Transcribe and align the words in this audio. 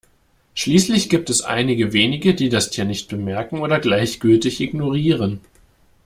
Schließlich 0.55 1.09
gibt 1.09 1.29
es 1.29 1.43
einige 1.43 1.93
wenige, 1.93 2.33
die 2.33 2.49
das 2.49 2.71
Tier 2.71 2.85
nicht 2.85 3.07
bemerken 3.07 3.59
oder 3.59 3.79
gleichgültig 3.79 4.59
ignorieren. 4.59 5.41